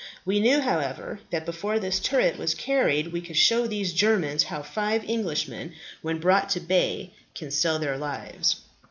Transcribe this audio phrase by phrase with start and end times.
[0.25, 4.63] We knew, however, that before this turret was carried we could show these Germans how
[4.63, 8.61] five Englishmen, when brought to bay, can sell their lives."